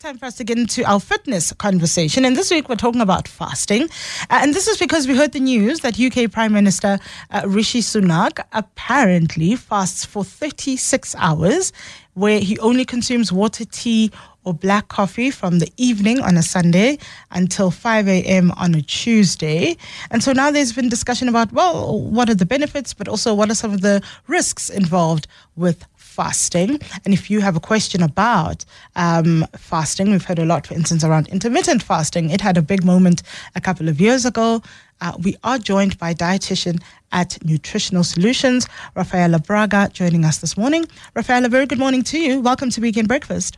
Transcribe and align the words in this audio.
Time 0.00 0.16
for 0.16 0.24
us 0.24 0.36
to 0.36 0.44
get 0.44 0.56
into 0.56 0.82
our 0.90 0.98
fitness 0.98 1.52
conversation. 1.52 2.24
And 2.24 2.34
this 2.34 2.50
week 2.50 2.70
we're 2.70 2.76
talking 2.76 3.02
about 3.02 3.28
fasting. 3.28 3.82
Uh, 4.30 4.38
and 4.40 4.54
this 4.54 4.66
is 4.66 4.78
because 4.78 5.06
we 5.06 5.14
heard 5.14 5.32
the 5.32 5.40
news 5.40 5.80
that 5.80 6.00
UK 6.00 6.32
Prime 6.32 6.54
Minister 6.54 6.98
uh, 7.30 7.42
Rishi 7.44 7.82
Sunak 7.82 8.42
apparently 8.54 9.56
fasts 9.56 10.06
for 10.06 10.24
36 10.24 11.14
hours, 11.16 11.74
where 12.14 12.40
he 12.40 12.58
only 12.60 12.86
consumes 12.86 13.30
water, 13.30 13.66
tea, 13.66 14.10
or 14.44 14.54
black 14.54 14.88
coffee 14.88 15.30
from 15.30 15.58
the 15.58 15.70
evening 15.76 16.18
on 16.20 16.38
a 16.38 16.42
Sunday 16.42 16.96
until 17.32 17.70
5 17.70 18.08
a.m. 18.08 18.52
on 18.52 18.74
a 18.74 18.80
Tuesday. 18.80 19.76
And 20.10 20.24
so 20.24 20.32
now 20.32 20.50
there's 20.50 20.72
been 20.72 20.88
discussion 20.88 21.28
about, 21.28 21.52
well, 21.52 22.00
what 22.00 22.30
are 22.30 22.34
the 22.34 22.46
benefits, 22.46 22.94
but 22.94 23.06
also 23.06 23.34
what 23.34 23.50
are 23.50 23.54
some 23.54 23.74
of 23.74 23.82
the 23.82 24.02
risks 24.28 24.70
involved 24.70 25.28
with 25.56 25.84
fasting. 26.10 26.80
And 27.04 27.14
if 27.14 27.30
you 27.30 27.40
have 27.40 27.56
a 27.56 27.60
question 27.60 28.02
about 28.02 28.64
um, 28.96 29.46
fasting, 29.56 30.10
we've 30.10 30.24
heard 30.24 30.40
a 30.40 30.44
lot, 30.44 30.66
for 30.66 30.74
instance, 30.74 31.04
around 31.04 31.28
intermittent 31.28 31.82
fasting. 31.82 32.30
It 32.30 32.40
had 32.40 32.56
a 32.58 32.62
big 32.62 32.84
moment 32.84 33.22
a 33.54 33.60
couple 33.60 33.88
of 33.88 34.00
years 34.00 34.26
ago. 34.26 34.62
Uh, 35.00 35.12
we 35.22 35.36
are 35.44 35.58
joined 35.58 35.96
by 35.98 36.12
dietitian 36.12 36.82
at 37.12 37.38
Nutritional 37.44 38.04
Solutions, 38.04 38.66
Raffaella 38.96 39.44
Braga, 39.44 39.88
joining 39.92 40.24
us 40.24 40.38
this 40.38 40.56
morning. 40.56 40.84
Raffaella, 41.14 41.48
very 41.48 41.66
good 41.66 41.78
morning 41.78 42.02
to 42.02 42.18
you. 42.18 42.40
Welcome 42.40 42.70
to 42.70 42.80
Weekend 42.80 43.08
Breakfast. 43.08 43.56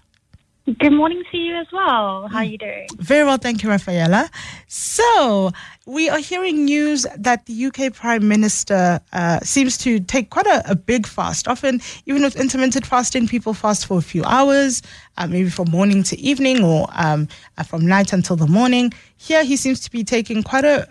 Good 0.64 0.92
morning 0.92 1.24
to 1.32 1.36
you 1.36 1.56
as 1.56 1.66
well. 1.72 2.28
How 2.28 2.38
are 2.38 2.44
you 2.44 2.56
doing? 2.56 2.86
Very 2.98 3.24
well, 3.24 3.36
thank 3.36 3.64
you, 3.64 3.68
Raffaella. 3.68 4.30
So, 4.68 5.50
we 5.86 6.08
are 6.08 6.20
hearing 6.20 6.66
news 6.66 7.04
that 7.16 7.46
the 7.46 7.66
UK 7.66 7.92
Prime 7.92 8.28
Minister 8.28 9.00
uh, 9.12 9.40
seems 9.40 9.76
to 9.78 9.98
take 9.98 10.30
quite 10.30 10.46
a, 10.46 10.70
a, 10.70 10.76
big 10.76 11.08
fast. 11.08 11.48
Often, 11.48 11.80
even 12.06 12.22
with 12.22 12.36
intermittent 12.36 12.86
fasting, 12.86 13.26
people 13.26 13.54
fast 13.54 13.86
for 13.86 13.98
a 13.98 14.02
few 14.02 14.22
hours, 14.22 14.82
uh, 15.16 15.26
maybe 15.26 15.50
from 15.50 15.68
morning 15.68 16.04
to 16.04 16.18
evening 16.20 16.62
or 16.62 16.86
um, 16.92 17.26
uh, 17.58 17.64
from 17.64 17.84
night 17.84 18.12
until 18.12 18.36
the 18.36 18.46
morning. 18.46 18.92
Here, 19.16 19.42
he 19.42 19.56
seems 19.56 19.80
to 19.80 19.90
be 19.90 20.04
taking 20.04 20.44
quite 20.44 20.64
a, 20.64 20.86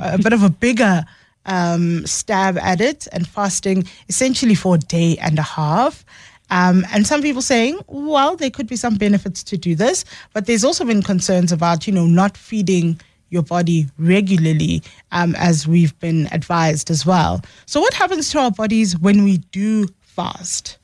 a 0.00 0.16
bit 0.16 0.32
of 0.32 0.42
a 0.42 0.48
bigger 0.48 1.04
um, 1.44 2.06
stab 2.06 2.56
at 2.56 2.80
it 2.80 3.06
and 3.12 3.26
fasting 3.26 3.84
essentially 4.08 4.54
for 4.54 4.76
a 4.76 4.78
day 4.78 5.18
and 5.18 5.38
a 5.38 5.42
half. 5.42 6.06
Um, 6.50 6.84
and 6.92 7.06
some 7.06 7.22
people 7.22 7.42
saying, 7.42 7.80
well, 7.86 8.36
there 8.36 8.50
could 8.50 8.66
be 8.66 8.76
some 8.76 8.96
benefits 8.96 9.42
to 9.44 9.56
do 9.56 9.74
this, 9.74 10.04
but 10.32 10.46
there's 10.46 10.64
also 10.64 10.84
been 10.84 11.02
concerns 11.02 11.52
about, 11.52 11.86
you 11.86 11.92
know, 11.92 12.06
not 12.06 12.36
feeding 12.36 13.00
your 13.30 13.42
body 13.42 13.86
regularly, 13.98 14.82
um, 15.12 15.34
as 15.36 15.66
we've 15.66 15.98
been 16.00 16.28
advised 16.32 16.90
as 16.90 17.06
well. 17.06 17.40
So, 17.66 17.80
what 17.80 17.94
happens 17.94 18.30
to 18.30 18.40
our 18.40 18.50
bodies 18.50 18.98
when 18.98 19.24
we 19.24 19.38
do 19.52 19.86
fast? 20.00 20.78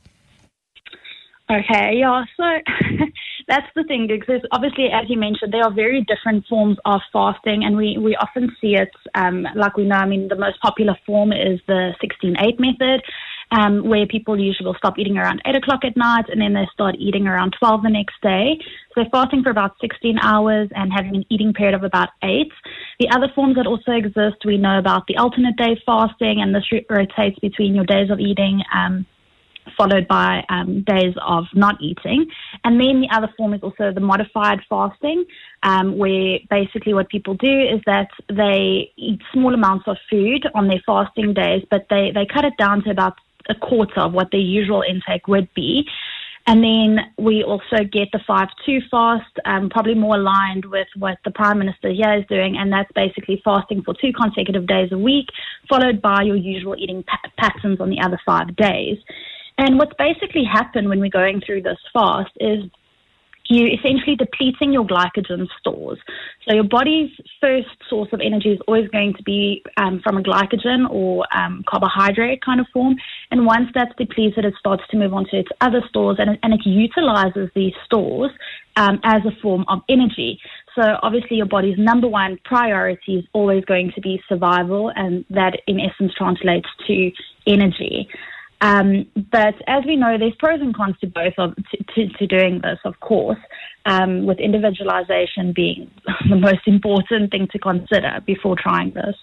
Okay, 1.49 1.99
yeah, 1.99 2.25
so 2.37 2.43
that's 3.49 3.67
the 3.77 3.85
thing 3.85 4.09
because 4.09 4.43
obviously, 4.51 4.89
as 4.93 5.09
you 5.09 5.17
mentioned, 5.19 5.53
there 5.53 5.63
are 5.63 5.73
very 5.73 6.05
different 6.05 6.45
forms 6.47 6.77
of 6.85 7.01
fasting, 7.13 7.63
and 7.65 7.77
we, 7.77 7.99
we 7.99 8.17
often 8.17 8.55
see 8.61 8.75
it 8.75 8.91
um, 9.15 9.47
like 9.55 9.77
we 9.77 9.85
know. 9.85 9.97
I 9.97 10.07
mean, 10.07 10.29
the 10.29 10.37
most 10.37 10.61
popular 10.61 10.97
form 11.07 11.33
is 11.33 11.61
the 11.67 11.95
16 12.01 12.37
8 12.39 12.61
method 12.61 13.03
um, 13.53 13.89
where 13.89 14.07
people 14.07 14.39
usually 14.39 14.67
will 14.67 14.75
stop 14.75 14.99
eating 14.99 15.19
around 15.19 15.41
8 15.47 15.57
o'clock 15.57 15.85
at 15.85 15.97
night 15.97 16.29
and 16.29 16.41
then 16.41 16.55
they 16.55 16.67
start 16.73 16.97
eating 16.99 17.27
around 17.27 17.55
12 17.59 17.83
the 17.83 17.91
next 17.91 18.21
day. 18.23 18.59
So 18.61 19.03
they're 19.03 19.11
fasting 19.11 19.43
for 19.43 19.51
about 19.51 19.77
16 19.81 20.19
hours 20.21 20.69
and 20.75 20.93
having 20.93 21.17
an 21.17 21.25
eating 21.31 21.53
period 21.53 21.75
of 21.75 21.85
about 21.85 22.11
8. 22.23 22.51
The 23.01 23.09
other 23.11 23.29
forms 23.35 23.57
that 23.57 23.67
also 23.67 23.93
exist, 23.93 24.45
we 24.45 24.59
know 24.59 24.79
about 24.79 25.07
the 25.07 25.17
alternate 25.17 25.57
day 25.57 25.81
fasting, 25.87 26.41
and 26.41 26.55
this 26.55 26.65
rotates 26.91 27.39
between 27.41 27.75
your 27.75 27.85
days 27.85 28.11
of 28.11 28.19
eating. 28.19 28.63
Um, 28.75 29.07
followed 29.77 30.07
by 30.09 30.45
um, 30.49 30.83
days 30.83 31.15
of 31.27 31.45
not 31.55 31.81
eating. 31.81 32.27
And 32.65 32.81
then 32.81 33.01
the 33.01 33.09
other 33.13 33.29
form 33.37 33.55
is 33.55 33.63
also 33.63 33.93
the 33.93 34.01
modified 34.01 34.61
fasting, 34.69 35.25
um, 35.63 35.99
where 35.99 36.39
basically 36.49 36.95
what 36.95 37.09
people 37.09 37.35
do 37.35 37.61
is 37.61 37.81
that 37.87 38.09
they 38.29 38.93
eat 38.97 39.21
small 39.33 39.55
amounts 39.55 39.87
of 39.89 39.97
food 40.09 40.47
on 40.55 40.69
their 40.69 40.81
fasting 40.87 41.35
days, 41.35 41.65
but 41.71 41.87
they, 41.91 42.13
they 42.15 42.27
cut 42.33 42.45
it 42.45 42.55
down 42.59 42.83
to 42.85 42.91
about 42.91 43.17
a 43.49 43.55
quarter 43.55 44.01
of 44.01 44.13
what 44.13 44.31
their 44.31 44.41
usual 44.41 44.83
intake 44.83 45.29
would 45.29 45.53
be. 45.55 45.87
And 46.49 46.63
then 46.63 47.13
we 47.19 47.43
also 47.43 47.83
get 47.91 48.09
the 48.13 48.21
5 48.25 48.49
2 48.65 48.81
fast, 48.89 49.25
um, 49.47 49.69
probably 49.69 49.95
more 49.95 50.15
aligned 50.15 50.65
with 50.67 50.87
what 50.97 51.19
the 51.25 51.33
Prime 51.33 51.59
Minister 51.59 51.91
here 51.91 52.15
is 52.15 52.25
doing, 52.29 52.57
and 52.57 52.73
that's 52.73 52.91
basically 52.95 53.43
fasting 53.45 53.83
for 53.83 53.95
two 53.95 54.13
consecutive 54.13 54.67
days 54.67 54.93
a 54.93 54.99
week, 54.99 55.27
followed 55.69 56.01
by 56.01 56.23
your 56.23 56.37
usual 56.37 56.77
eating 56.79 57.03
pa- 57.03 57.31
patterns 57.37 57.81
on 57.81 57.91
the 57.91 58.01
other 58.01 58.21
five 58.25 58.55
days. 58.55 58.97
And 59.59 59.77
what's 59.77 59.95
basically 59.99 60.45
happened 60.45 60.89
when 60.89 61.01
we're 61.01 61.11
going 61.11 61.41
through 61.45 61.63
this 61.63 61.79
fast 61.93 62.31
is 62.39 62.63
you 63.49 63.67
essentially 63.67 64.17
depleting 64.17 64.73
your 64.73 64.85
glycogen 64.85 65.47
stores. 65.59 65.99
So 66.47 66.55
your 66.55 66.65
body's 66.65 67.11
first 67.41 67.69
source 67.89 68.09
of 68.13 68.21
energy 68.21 68.51
is 68.51 68.61
always 68.67 68.89
going 68.91 69.15
to 69.15 69.23
be 69.23 69.63
um, 69.77 70.01
from 70.03 70.17
a 70.19 70.23
glycogen 70.23 70.89
or 70.91 71.25
um, 71.37 71.65
carbohydrate 71.69 72.45
kind 72.45 72.61
of 72.61 72.67
form. 72.73 72.97
And 73.31 73.47
once 73.47 73.69
that's 73.75 73.93
depleted, 73.97 74.45
it 74.45 74.55
starts 74.59 74.83
to 74.91 74.97
move 74.97 75.13
on 75.15 75.27
to 75.31 75.39
its 75.39 75.49
other 75.61 75.83
stores 75.89 76.17
and 76.19 76.39
and 76.43 76.55
it 76.55 76.61
utilizes 76.65 77.51
these 77.55 77.73
stores 77.85 78.31
um, 78.77 79.01
as 79.05 79.23
a 79.25 79.41
form 79.41 79.65
of 79.69 79.81
energy. 79.89 80.39
So 80.75 80.99
obviously 81.03 81.39
your 81.39 81.47
body's 81.47 81.79
number 81.79 82.07
one 82.07 82.39
priority 82.45 83.17
is 83.17 83.25
always 83.33 83.65
going 83.65 83.93
to 83.95 84.01
be 84.01 84.21
survival 84.29 84.93
and 84.95 85.25
that 85.31 85.61
in 85.67 85.81
essence 85.81 86.13
translates 86.15 86.69
to 86.87 87.11
energy. 87.47 88.09
Um, 88.61 89.07
but 89.31 89.55
as 89.67 89.85
we 89.85 89.97
know, 89.97 90.17
there's 90.19 90.35
pros 90.39 90.61
and 90.61 90.75
cons 90.75 90.97
to 91.01 91.07
both 91.07 91.35
of 91.39 91.55
to, 91.57 91.85
to, 91.95 92.09
to 92.09 92.27
doing 92.27 92.61
this, 92.63 92.79
of 92.85 92.99
course, 93.01 93.39
um, 93.85 94.27
with 94.27 94.39
individualization 94.39 95.53
being 95.55 95.91
the 96.29 96.37
most 96.37 96.67
important 96.67 97.31
thing 97.31 97.49
to 97.53 97.59
consider 97.59 98.23
before 98.27 98.57
trying 98.57 98.93
this. 98.93 99.15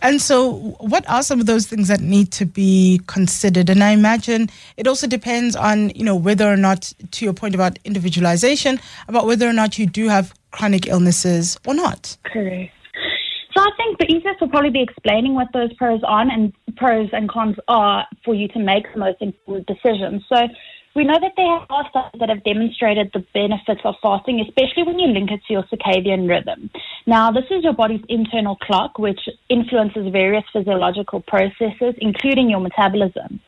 And 0.00 0.20
so, 0.20 0.76
what 0.78 1.08
are 1.08 1.22
some 1.22 1.40
of 1.40 1.46
those 1.46 1.66
things 1.66 1.88
that 1.88 2.00
need 2.00 2.30
to 2.32 2.46
be 2.46 3.00
considered? 3.06 3.68
And 3.68 3.82
I 3.82 3.90
imagine 3.90 4.48
it 4.76 4.86
also 4.86 5.06
depends 5.06 5.56
on, 5.56 5.90
you 5.90 6.04
know, 6.04 6.14
whether 6.14 6.50
or 6.50 6.56
not, 6.56 6.92
to 7.10 7.24
your 7.24 7.34
point 7.34 7.54
about 7.54 7.78
individualization, 7.84 8.78
about 9.08 9.26
whether 9.26 9.48
or 9.48 9.52
not 9.52 9.78
you 9.78 9.86
do 9.86 10.08
have 10.08 10.34
chronic 10.52 10.86
illnesses 10.86 11.58
or 11.66 11.74
not. 11.74 12.16
Correct. 12.24 12.72
So 13.54 13.60
I 13.60 13.70
think 13.76 13.98
the 13.98 14.06
easiest 14.06 14.40
will 14.40 14.48
probably 14.48 14.70
be 14.70 14.82
explaining 14.82 15.34
what 15.34 15.48
those 15.52 15.72
pros 15.74 16.00
are 16.04 16.22
and 16.22 16.52
pros 16.76 17.08
and 17.12 17.28
cons 17.28 17.56
are 17.68 18.06
for 18.24 18.34
you 18.34 18.48
to 18.48 18.58
make 18.58 18.84
the 18.92 18.98
most 18.98 19.20
informed 19.20 19.66
decisions. 19.66 20.22
So 20.28 20.48
we 20.94 21.04
know 21.04 21.18
that 21.20 21.32
there 21.36 21.46
are 21.46 21.88
studies 21.88 22.20
that 22.20 22.28
have 22.28 22.44
demonstrated 22.44 23.10
the 23.14 23.24
benefits 23.32 23.80
of 23.84 23.94
fasting, 24.02 24.40
especially 24.40 24.82
when 24.82 24.98
you 24.98 25.08
link 25.08 25.30
it 25.30 25.40
to 25.46 25.52
your 25.54 25.62
circadian 25.64 26.28
rhythm. 26.28 26.70
Now, 27.06 27.32
this 27.32 27.44
is 27.50 27.64
your 27.64 27.72
body's 27.72 28.04
internal 28.08 28.56
clock, 28.56 28.98
which 28.98 29.20
influences 29.48 30.12
various 30.12 30.44
physiological 30.52 31.20
processes, 31.20 31.94
including 31.98 32.50
your 32.50 32.60
metabolism. 32.60 33.40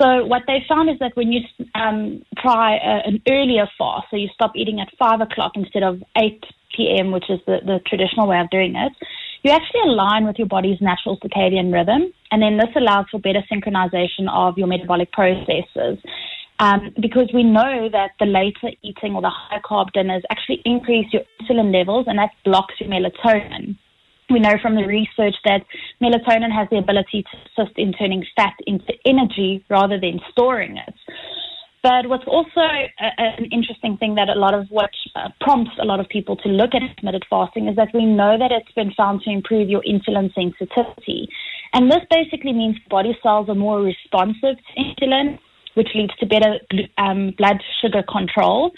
So 0.00 0.26
what 0.26 0.42
they 0.46 0.64
found 0.68 0.90
is 0.90 0.98
that 1.00 1.16
when 1.16 1.32
you 1.32 1.40
um, 1.74 2.22
try 2.38 2.76
a, 2.76 3.08
an 3.08 3.22
earlier 3.28 3.66
fast, 3.78 4.06
so 4.10 4.16
you 4.16 4.28
stop 4.34 4.52
eating 4.54 4.78
at 4.78 4.88
5 4.98 5.22
o'clock 5.22 5.52
instead 5.56 5.82
of 5.82 6.02
8 6.16 6.44
p.m., 6.76 7.10
which 7.10 7.30
is 7.30 7.40
the, 7.46 7.58
the 7.64 7.80
traditional 7.86 8.28
way 8.28 8.38
of 8.38 8.50
doing 8.50 8.76
it, 8.76 8.92
you 9.42 9.50
actually 9.50 9.80
align 9.86 10.26
with 10.26 10.36
your 10.38 10.48
body's 10.48 10.80
natural 10.80 11.18
circadian 11.18 11.72
rhythm, 11.72 12.12
and 12.30 12.42
then 12.42 12.56
this 12.56 12.74
allows 12.76 13.06
for 13.10 13.20
better 13.20 13.42
synchronization 13.50 14.28
of 14.30 14.58
your 14.58 14.66
metabolic 14.66 15.12
processes. 15.12 15.98
Um, 16.58 16.94
because 17.00 17.28
we 17.34 17.42
know 17.42 17.88
that 17.92 18.12
the 18.18 18.24
later 18.24 18.70
eating 18.82 19.14
or 19.14 19.20
the 19.20 19.30
high 19.30 19.60
carb 19.60 19.92
dinners 19.92 20.22
actually 20.30 20.62
increase 20.64 21.06
your 21.12 21.22
insulin 21.40 21.72
levels, 21.72 22.06
and 22.08 22.18
that 22.18 22.30
blocks 22.44 22.74
your 22.80 22.88
melatonin. 22.88 23.76
We 24.30 24.40
know 24.40 24.54
from 24.60 24.74
the 24.74 24.86
research 24.86 25.36
that 25.44 25.64
melatonin 26.02 26.50
has 26.50 26.66
the 26.70 26.78
ability 26.78 27.24
to 27.30 27.62
assist 27.62 27.78
in 27.78 27.92
turning 27.92 28.24
fat 28.34 28.54
into 28.66 28.92
energy 29.04 29.64
rather 29.68 30.00
than 30.00 30.18
storing 30.32 30.78
it. 30.78 30.94
But 31.82 32.08
what's 32.08 32.26
also 32.26 32.60
a, 32.60 32.88
an 33.18 33.44
interesting 33.52 33.96
thing 33.98 34.16
that 34.16 34.28
a 34.28 34.34
lot 34.34 34.54
of 34.54 34.66
what 34.70 34.90
uh, 35.14 35.28
prompts 35.40 35.70
a 35.80 35.84
lot 35.84 36.00
of 36.00 36.08
people 36.08 36.34
to 36.38 36.48
look 36.48 36.74
at 36.74 36.82
intermittent 36.82 37.24
fasting 37.30 37.68
is 37.68 37.76
that 37.76 37.94
we 37.94 38.04
know 38.04 38.36
that 38.36 38.50
it's 38.50 38.72
been 38.72 38.92
found 38.94 39.20
to 39.22 39.30
improve 39.30 39.68
your 39.68 39.82
insulin 39.82 40.34
sensitivity. 40.34 41.28
And 41.76 41.90
this 41.90 42.00
basically 42.10 42.54
means 42.54 42.76
body 42.88 43.14
cells 43.22 43.50
are 43.50 43.54
more 43.54 43.82
responsive 43.82 44.56
to 44.56 44.80
insulin, 44.80 45.38
which 45.74 45.88
leads 45.94 46.16
to 46.20 46.24
better 46.26 46.58
um, 46.96 47.34
blood 47.36 47.62
sugar 47.82 48.02
control. 48.02 48.72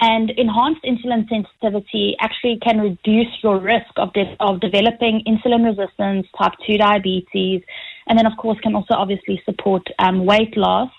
And 0.00 0.30
enhanced 0.30 0.82
insulin 0.82 1.28
sensitivity 1.28 2.16
actually 2.18 2.58
can 2.60 2.80
reduce 2.80 3.28
your 3.44 3.60
risk 3.60 3.92
of, 3.98 4.12
de- 4.14 4.36
of 4.40 4.58
developing 4.60 5.22
insulin 5.28 5.64
resistance, 5.64 6.26
type 6.36 6.54
2 6.66 6.78
diabetes, 6.78 7.62
and 8.08 8.18
then, 8.18 8.26
of 8.26 8.36
course, 8.36 8.58
can 8.64 8.74
also 8.74 8.94
obviously 8.94 9.40
support 9.44 9.86
um, 10.00 10.26
weight 10.26 10.56
loss 10.56 10.90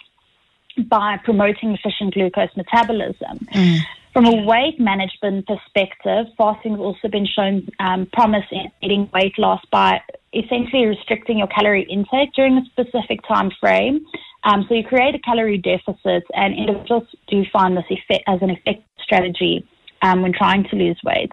by 0.87 1.17
promoting 1.25 1.73
efficient 1.73 2.13
glucose 2.13 2.55
metabolism. 2.55 3.45
Mm. 3.53 3.79
From 4.13 4.25
a 4.25 4.45
weight 4.45 4.79
management 4.79 5.47
perspective, 5.47 6.27
fasting 6.37 6.71
has 6.73 6.79
also 6.79 7.09
been 7.09 7.25
shown 7.25 7.67
um, 7.81 8.07
promise 8.13 8.45
in 8.51 8.71
getting 8.81 9.09
weight 9.13 9.37
loss 9.37 9.59
by 9.69 9.99
essentially 10.33 10.85
restricting 10.85 11.37
your 11.37 11.47
calorie 11.47 11.87
intake 11.89 12.33
during 12.33 12.57
a 12.57 12.65
specific 12.71 13.19
time 13.27 13.51
frame. 13.59 14.05
Um, 14.43 14.65
so 14.67 14.75
you 14.75 14.83
create 14.83 15.13
a 15.13 15.19
calorie 15.19 15.57
deficit, 15.57 16.23
and 16.33 16.57
individuals 16.57 17.07
do 17.27 17.43
find 17.51 17.77
this 17.77 17.85
effect 17.89 18.23
as 18.27 18.41
an 18.41 18.49
effective 18.49 18.85
strategy 19.03 19.67
um, 20.01 20.21
when 20.21 20.33
trying 20.33 20.63
to 20.69 20.75
lose 20.75 20.99
weight. 21.03 21.31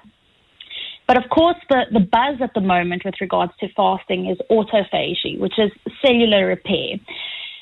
But 1.07 1.17
of 1.17 1.31
course, 1.31 1.57
the, 1.71 1.85
the 1.91 2.01
buzz 2.01 2.37
at 2.43 2.53
the 2.55 2.61
moment 2.61 3.03
with 3.05 3.15
regards 3.21 3.53
to 3.61 3.69
fasting 3.75 4.27
is 4.29 4.37
autophagy, 4.51 5.39
which 5.39 5.59
is 5.59 5.71
cellular 6.05 6.47
repair. 6.47 6.97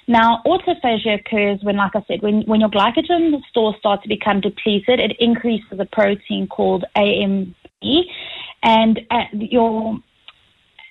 Now, 0.09 0.43
autophagy 0.47 1.15
occurs 1.15 1.61
when, 1.63 1.77
like 1.77 1.95
I 1.95 2.05
said, 2.09 2.23
when, 2.23 2.43
when 2.43 2.61
your 2.61 2.71
glycogen 2.71 3.41
stores 3.49 3.77
start 3.79 4.03
to 4.03 4.09
become 4.09 4.41
depleted, 4.41 4.99
it 5.01 5.17
increases 5.21 5.79
a 5.79 5.85
protein 5.85 6.49
called 6.49 6.85
AMP, 6.97 7.55
and 8.63 9.01
uh, 9.11 9.25
your 9.33 9.99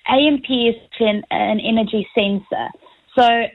AMP 0.08 0.44
is 0.48 0.74
an, 1.00 1.22
energy 1.30 2.06
sensor. 2.14 2.68
So, 3.18 3.46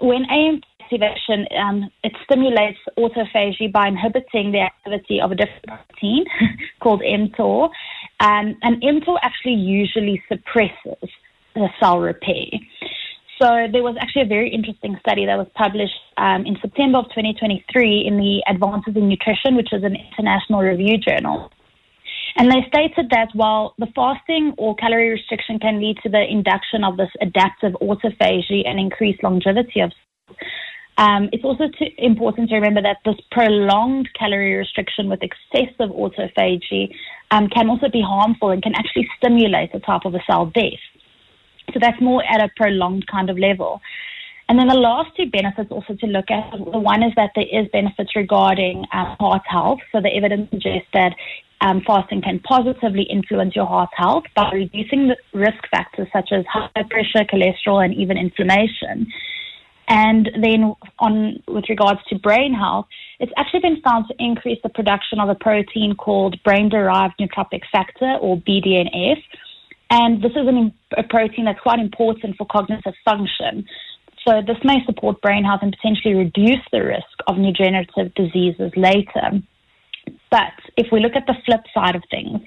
when 0.00 0.24
AMP 0.24 0.64
activation, 0.84 1.46
um, 1.58 1.90
it 2.02 2.12
stimulates 2.24 2.78
autophagy 2.98 3.72
by 3.72 3.88
inhibiting 3.88 4.52
the 4.52 4.60
activity 4.60 5.20
of 5.20 5.32
a 5.32 5.34
different 5.34 5.64
protein 5.66 6.24
called 6.80 7.00
mTOR. 7.02 7.70
Um, 8.20 8.56
and 8.62 8.82
mTOR 8.82 9.18
actually 9.22 9.54
usually 9.54 10.22
suppresses 10.28 11.10
the 11.54 11.68
cell 11.80 12.00
repair. 12.00 12.46
So 13.40 13.66
there 13.70 13.82
was 13.82 13.96
actually 14.00 14.22
a 14.22 14.26
very 14.26 14.52
interesting 14.52 14.96
study 15.00 15.26
that 15.26 15.36
was 15.36 15.48
published 15.54 15.98
um, 16.18 16.46
in 16.46 16.56
September 16.60 16.98
of 16.98 17.06
2023 17.06 18.06
in 18.06 18.16
the 18.16 18.42
Advances 18.48 18.94
in 18.96 19.08
Nutrition, 19.08 19.56
which 19.56 19.72
is 19.72 19.82
an 19.82 19.96
international 19.96 20.60
review 20.60 20.98
journal. 20.98 21.50
And 22.36 22.50
they 22.50 22.66
stated 22.68 23.10
that 23.10 23.28
while 23.34 23.74
the 23.78 23.86
fasting 23.94 24.54
or 24.58 24.74
calorie 24.74 25.10
restriction 25.10 25.58
can 25.58 25.80
lead 25.80 25.98
to 26.02 26.08
the 26.08 26.24
induction 26.28 26.82
of 26.82 26.96
this 26.96 27.10
adaptive 27.20 27.72
autophagy 27.80 28.66
and 28.66 28.78
increased 28.80 29.22
longevity 29.22 29.80
of 29.80 29.92
um, 30.96 31.28
it's 31.32 31.44
also 31.44 31.64
important 31.98 32.50
to 32.50 32.54
remember 32.54 32.80
that 32.82 32.98
this 33.04 33.16
prolonged 33.32 34.08
calorie 34.18 34.54
restriction 34.54 35.08
with 35.08 35.20
excessive 35.22 35.90
autophagy 35.90 36.94
um, 37.32 37.48
can 37.48 37.68
also 37.68 37.88
be 37.88 38.00
harmful 38.00 38.50
and 38.50 38.62
can 38.62 38.74
actually 38.76 39.08
stimulate 39.16 39.72
the 39.72 39.80
type 39.80 40.02
of 40.04 40.14
a 40.14 40.20
cell 40.24 40.46
death. 40.46 40.78
So 41.72 41.80
that's 41.80 42.00
more 42.00 42.22
at 42.24 42.40
a 42.40 42.48
prolonged 42.56 43.06
kind 43.08 43.28
of 43.28 43.38
level. 43.38 43.80
And 44.48 44.58
then 44.58 44.68
the 44.68 44.74
last 44.74 45.16
two 45.16 45.30
benefits 45.30 45.70
also 45.70 45.94
to 45.94 46.06
look 46.06 46.30
at, 46.30 46.50
the 46.52 46.78
one 46.78 47.02
is 47.02 47.12
that 47.16 47.30
there 47.34 47.46
is 47.50 47.66
benefits 47.72 48.14
regarding 48.14 48.84
um, 48.92 49.16
heart 49.18 49.42
health. 49.46 49.80
So 49.90 50.00
the 50.00 50.14
evidence 50.14 50.50
suggests 50.50 50.88
that 50.92 51.14
um, 51.62 51.82
fasting 51.86 52.20
can 52.20 52.40
positively 52.40 53.04
influence 53.04 53.56
your 53.56 53.66
heart 53.66 53.88
health 53.96 54.24
by 54.36 54.50
reducing 54.52 55.08
the 55.08 55.16
risk 55.32 55.66
factors 55.70 56.08
such 56.12 56.30
as 56.30 56.44
high 56.52 56.68
pressure, 56.90 57.24
cholesterol, 57.24 57.82
and 57.82 57.94
even 57.94 58.18
inflammation. 58.18 59.06
And 59.88 60.30
then 60.40 60.74
on 60.98 61.42
with 61.48 61.64
regards 61.68 62.00
to 62.08 62.18
brain 62.18 62.54
health, 62.54 62.86
it's 63.20 63.32
actually 63.36 63.60
been 63.60 63.80
found 63.82 64.06
to 64.08 64.14
increase 64.18 64.58
the 64.62 64.68
production 64.68 65.20
of 65.20 65.28
a 65.28 65.34
protein 65.34 65.94
called 65.94 66.42
brain-derived 66.42 67.14
neurotrophic 67.20 67.62
factor 67.70 68.16
or 68.20 68.38
BDNF. 68.38 69.22
And 69.90 70.22
this 70.22 70.32
is 70.32 70.48
an, 70.48 70.72
a 70.96 71.02
protein 71.02 71.44
that's 71.44 71.60
quite 71.60 71.78
important 71.78 72.36
for 72.36 72.46
cognitive 72.46 72.94
function. 73.04 73.66
So 74.26 74.40
this 74.46 74.56
may 74.64 74.84
support 74.86 75.20
brain 75.20 75.44
health 75.44 75.60
and 75.62 75.74
potentially 75.74 76.14
reduce 76.14 76.64
the 76.72 76.82
risk 76.82 77.14
of 77.26 77.36
neurodegenerative 77.36 78.14
diseases 78.14 78.72
later. 78.76 79.42
But 80.30 80.54
if 80.76 80.88
we 80.90 81.00
look 81.00 81.14
at 81.14 81.26
the 81.26 81.36
flip 81.44 81.60
side 81.74 81.94
of 81.94 82.02
things, 82.10 82.40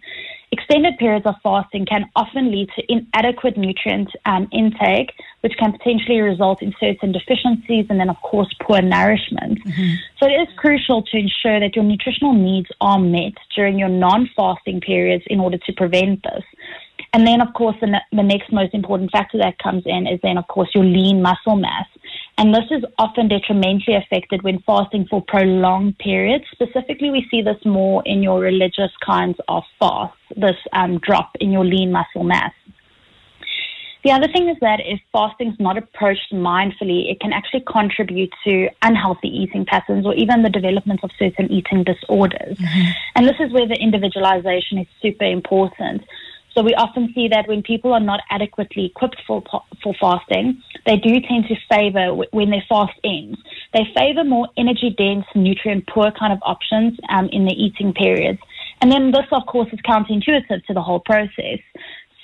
Extended 0.50 0.98
periods 0.98 1.26
of 1.26 1.36
fasting 1.44 1.86
can 1.86 2.10
often 2.16 2.50
lead 2.52 2.70
to 2.78 2.84
inadequate 2.88 3.58
nutrient 3.58 4.10
um, 4.26 4.48
intake, 4.54 5.12
which 5.42 5.52
can 5.60 5.74
potentially 5.74 6.22
result 6.22 6.62
in 6.62 6.74
certain 6.80 7.12
deficiencies 7.12 7.86
and 7.90 8.00
then, 8.00 8.10
of 8.10 8.16
course, 8.22 8.48
poor 8.62 8.82
nourishment. 8.82 9.62
Mm-hmm. 9.66 9.96
So 10.18 10.26
it 10.26 10.40
is 10.40 10.48
crucial 10.56 11.04
to 11.04 11.18
ensure 11.18 11.60
that 11.60 11.76
your 11.76 11.84
nutritional 11.84 12.32
needs 12.32 12.70
are 12.80 12.98
met 12.98 13.34
during 13.58 13.78
your 13.78 13.90
non 13.90 14.30
fasting 14.38 14.80
periods 14.80 15.26
in 15.28 15.42
order 15.42 15.58
to 15.58 15.74
prevent 15.74 16.24
this. 16.24 16.46
And 17.14 17.26
then, 17.26 17.42
of 17.42 17.54
course, 17.54 17.76
the, 17.82 18.00
the 18.12 18.24
next 18.24 18.52
most 18.52 18.74
important 18.74 19.12
factor 19.12 19.38
that 19.38 19.58
comes 19.60 19.84
in 19.86 20.08
is 20.08 20.20
then, 20.22 20.38
of 20.38 20.48
course, 20.48 20.70
your 20.76 20.84
lean 20.84 21.22
muscle 21.22 21.56
mass. 21.56 21.88
And 22.38 22.54
this 22.54 22.66
is 22.70 22.84
often 23.00 23.28
detrimentally 23.28 23.96
affected 23.96 24.44
when 24.44 24.60
fasting 24.60 25.08
for 25.10 25.24
prolonged 25.28 25.98
periods. 25.98 26.46
Specifically, 26.52 27.10
we 27.10 27.28
see 27.32 27.42
this 27.42 27.58
more 27.66 28.04
in 28.06 28.22
your 28.22 28.40
religious 28.40 28.92
kinds 29.04 29.38
of 29.48 29.64
fasts, 29.80 30.18
this 30.36 30.58
um, 30.74 31.00
drop 31.00 31.32
in 31.40 31.52
your 31.52 31.66
lean 31.66 31.92
muscle 31.92 32.24
mass. 32.24 32.54
The 34.04 34.12
other 34.12 34.28
thing 34.32 34.48
is 34.48 34.58
that 34.62 34.80
if 34.86 35.02
fasting 35.12 35.50
is 35.50 35.60
not 35.60 35.78
approached 35.78 36.32
mindfully, 36.32 37.12
it 37.12 37.20
can 37.20 37.34
actually 37.34 37.64
contribute 37.68 38.32
to 38.46 38.70
unhealthy 38.82 39.28
eating 39.28 39.66
patterns 39.66 40.06
or 40.06 40.14
even 40.14 40.44
the 40.44 40.50
development 40.50 41.02
of 41.04 41.10
certain 41.18 41.52
eating 41.52 41.84
disorders. 41.84 42.58
Mm-hmm. 42.58 42.92
And 43.16 43.28
this 43.28 43.36
is 43.40 43.52
where 43.52 43.68
the 43.68 43.76
individualization 43.76 44.78
is 44.78 44.88
super 45.02 45.26
important. 45.26 46.04
So 46.58 46.64
we 46.64 46.74
often 46.74 47.14
see 47.14 47.28
that 47.28 47.48
when 47.48 47.62
people 47.62 47.94
are 47.94 48.00
not 48.00 48.22
adequately 48.32 48.86
equipped 48.88 49.22
for 49.28 49.44
for 49.84 49.94
fasting, 50.02 50.60
they 50.88 50.96
do 50.96 51.20
tend 51.22 51.46
to 51.50 51.56
favor 51.70 52.16
when 52.32 52.50
their 52.50 52.64
fast 52.68 52.98
ends. 53.04 53.38
They 53.74 53.84
favor 53.96 54.24
more 54.24 54.48
energy 54.58 54.90
dense, 54.98 55.26
nutrient 55.36 55.86
poor 55.88 56.12
kind 56.20 56.34
of 56.34 56.40
options 56.42 56.98
um, 57.10 57.30
in 57.32 57.46
the 57.46 57.54
eating 57.54 57.94
periods. 57.94 58.40
And 58.82 58.92
then 58.92 59.12
this, 59.12 59.28
of 59.32 59.46
course, 59.46 59.70
is 59.72 59.80
counterintuitive 59.82 60.66
to 60.66 60.74
the 60.74 60.82
whole 60.82 61.00
process. 61.00 61.60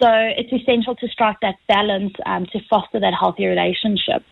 So 0.01 0.09
it's 0.09 0.51
essential 0.51 0.95
to 0.95 1.07
strike 1.09 1.37
that 1.43 1.57
balance 1.67 2.13
um, 2.25 2.47
to 2.47 2.59
foster 2.71 2.99
that 2.99 3.13
healthy 3.13 3.45
relationship. 3.45 4.23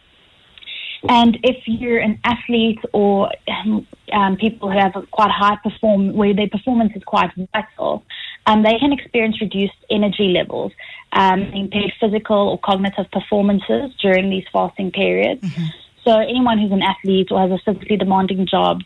And 1.10 1.38
if 1.44 1.58
you're 1.68 2.00
an 2.00 2.20
athlete 2.24 2.80
or 2.94 3.32
um, 3.48 3.88
um 4.14 4.38
people 4.38 4.72
who 4.72 4.78
have 4.78 4.94
quite 5.12 5.32
high 5.32 5.58
perform, 5.64 6.14
where 6.14 6.34
their 6.34 6.50
performance 6.50 6.94
is 6.96 7.04
quite 7.04 7.32
vital, 7.54 8.04
um, 8.46 8.64
they 8.64 8.78
can 8.80 8.92
experience 8.92 9.40
reduced 9.40 9.76
energy 9.90 10.30
levels, 10.30 10.72
um, 11.14 11.42
impaired 11.54 11.94
physical 12.00 12.50
or 12.50 12.60
cognitive 12.60 13.10
performances 13.12 13.92
during 14.02 14.30
these 14.30 14.46
fasting 14.52 14.92
periods. 14.92 15.42
Mm-hmm. 15.42 15.66
So 16.04 16.20
anyone 16.20 16.58
who's 16.58 16.72
an 16.72 16.82
athlete 16.82 17.32
or 17.32 17.42
has 17.42 17.52
a 17.52 17.60
physically 17.64 17.98
demanding 17.98 18.48
job 18.48 18.82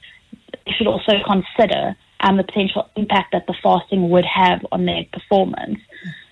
should 0.67 0.87
also 0.87 1.13
consider 1.25 1.95
um, 2.19 2.37
the 2.37 2.43
potential 2.43 2.89
impact 2.95 3.31
that 3.31 3.47
the 3.47 3.55
fasting 3.63 4.09
would 4.09 4.25
have 4.25 4.65
on 4.71 4.85
their 4.85 5.05
performance. 5.13 5.79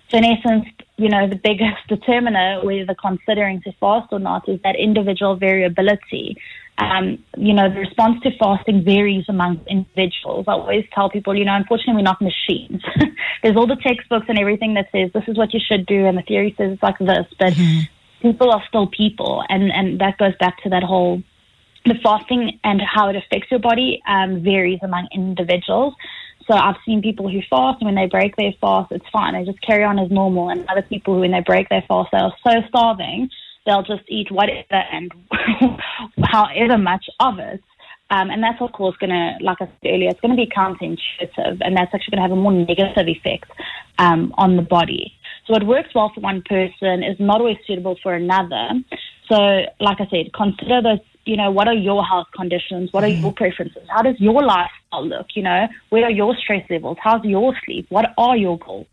So 0.09 0.17
in 0.17 0.25
essence, 0.25 0.65
you 0.97 1.09
know, 1.09 1.27
the 1.27 1.35
biggest 1.35 1.77
determiner 1.87 2.59
whether 2.63 2.95
considering 2.95 3.61
to 3.61 3.71
fast 3.73 4.11
or 4.11 4.19
not 4.19 4.47
is 4.49 4.59
that 4.63 4.75
individual 4.75 5.35
variability 5.35 6.37
um, 6.77 7.23
you 7.37 7.53
know, 7.53 7.69
the 7.69 7.79
response 7.79 8.21
to 8.23 8.31
fasting 8.37 8.83
varies 8.83 9.25
among 9.29 9.61
individuals. 9.67 10.45
I 10.47 10.53
always 10.53 10.85
tell 10.93 11.09
people, 11.09 11.37
you 11.37 11.45
know, 11.45 11.55
unfortunately, 11.55 11.95
we're 11.95 12.01
not 12.01 12.21
machines. 12.21 12.81
There's 13.43 13.55
all 13.55 13.67
the 13.67 13.75
textbooks 13.75 14.25
and 14.27 14.39
everything 14.39 14.73
that 14.73 14.87
says 14.91 15.11
this 15.13 15.23
is 15.27 15.37
what 15.37 15.53
you 15.53 15.59
should 15.59 15.85
do, 15.85 16.05
and 16.05 16.17
the 16.17 16.23
theory 16.23 16.55
says 16.57 16.73
it's 16.73 16.83
like 16.83 16.97
this, 16.97 17.27
but 17.37 17.53
mm-hmm. 17.53 17.81
people 18.21 18.51
are 18.51 18.63
still 18.67 18.87
people, 18.87 19.43
and 19.49 19.71
and 19.71 19.99
that 19.99 20.17
goes 20.17 20.33
back 20.39 20.61
to 20.63 20.69
that 20.69 20.83
whole 20.83 21.21
the 21.85 21.95
fasting 22.01 22.59
and 22.63 22.81
how 22.81 23.09
it 23.09 23.15
affects 23.15 23.51
your 23.51 23.59
body 23.59 24.01
um, 24.07 24.41
varies 24.41 24.79
among 24.81 25.07
individuals. 25.13 25.93
So 26.47 26.53
I've 26.53 26.77
seen 26.85 27.01
people 27.01 27.29
who 27.29 27.41
fast, 27.49 27.81
and 27.81 27.85
when 27.85 27.95
they 27.95 28.07
break 28.07 28.35
their 28.35 28.53
fast, 28.59 28.91
it's 28.91 29.05
fine. 29.11 29.33
They 29.33 29.45
just 29.45 29.61
carry 29.61 29.83
on 29.83 29.99
as 29.99 30.09
normal. 30.09 30.49
And 30.49 30.67
other 30.69 30.81
people 30.81 31.13
who, 31.13 31.21
when 31.21 31.31
they 31.31 31.41
break 31.41 31.69
their 31.69 31.83
fast, 31.87 32.09
they 32.11 32.17
are 32.17 32.33
so 32.43 32.61
starving 32.67 33.29
they'll 33.65 33.83
just 33.83 34.03
eat 34.07 34.31
whatever 34.31 34.83
and 34.91 35.11
however 36.23 36.77
much 36.77 37.05
of 37.19 37.39
it. 37.39 37.61
Um, 38.09 38.29
and 38.29 38.43
that's, 38.43 38.61
of 38.61 38.71
course, 38.73 38.95
going 38.97 39.09
to, 39.09 39.43
like 39.43 39.57
I 39.59 39.65
said 39.65 39.89
earlier, 39.89 40.09
it's 40.09 40.19
going 40.19 40.35
to 40.35 40.37
be 40.37 40.45
counterintuitive, 40.45 41.61
and 41.61 41.75
that's 41.75 41.93
actually 41.93 42.11
going 42.11 42.23
to 42.23 42.29
have 42.29 42.31
a 42.31 42.35
more 42.35 42.51
negative 42.51 43.07
effect 43.07 43.49
um, 43.97 44.33
on 44.37 44.55
the 44.55 44.61
body. 44.61 45.13
So 45.47 45.53
what 45.53 45.65
works 45.65 45.89
well 45.95 46.11
for 46.13 46.21
one 46.21 46.43
person 46.47 47.03
is 47.03 47.17
not 47.19 47.41
always 47.41 47.57
suitable 47.65 47.97
for 48.03 48.13
another. 48.13 48.69
So, 49.29 49.35
like 49.79 49.99
I 49.99 50.07
said, 50.09 50.31
consider 50.33 50.81
those. 50.81 50.99
You 51.25 51.37
know, 51.37 51.51
what 51.51 51.69
are 51.69 51.73
your 51.73 52.03
health 52.03 52.27
conditions? 52.35 52.91
What 52.91 53.05
are 53.05 53.07
your 53.07 53.31
mm-hmm. 53.31 53.37
preferences? 53.37 53.83
How 53.89 54.01
does 54.01 54.19
your 54.19 54.43
lifestyle 54.43 55.07
look? 55.07 55.27
You 55.35 55.43
know, 55.43 55.67
where 55.89 56.03
are 56.03 56.11
your 56.11 56.35
stress 56.35 56.69
levels? 56.69 56.97
How's 57.01 57.23
your 57.23 57.55
sleep? 57.65 57.85
What 57.89 58.13
are 58.17 58.35
your 58.35 58.59
goals? 58.59 58.87